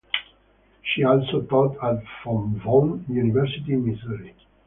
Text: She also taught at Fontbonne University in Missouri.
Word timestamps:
She 0.81 1.03
also 1.03 1.41
taught 1.43 1.75
at 1.83 2.03
Fontbonne 2.23 3.07
University 3.07 3.73
in 3.73 3.85
Missouri. 3.85 4.33